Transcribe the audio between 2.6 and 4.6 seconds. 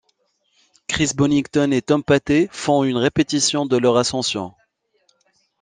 une répétition de leur ascension.